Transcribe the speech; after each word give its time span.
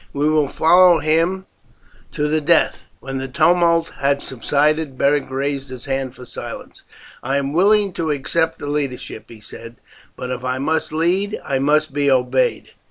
"We 0.13 0.27
will 0.27 0.47
follow 0.47 0.97
him 0.97 1.45
to 2.13 2.27
the 2.27 2.41
death." 2.41 2.87
When 3.01 3.19
the 3.19 3.27
tumult 3.27 3.91
had 3.99 4.23
subsided, 4.23 4.97
Beric 4.97 5.29
raised 5.29 5.69
his 5.69 5.85
hand 5.85 6.15
for 6.15 6.25
silence. 6.25 6.81
"I 7.21 7.37
am 7.37 7.53
willing 7.53 7.93
to 7.93 8.09
accept 8.09 8.57
the 8.57 8.65
leadership," 8.65 9.25
he 9.27 9.39
said; 9.39 9.75
"but 10.15 10.31
if 10.31 10.43
I 10.43 10.57
must 10.57 10.91
lead 10.91 11.39
I 11.45 11.59
must 11.59 11.93
be 11.93 12.09
obeyed. 12.09 12.71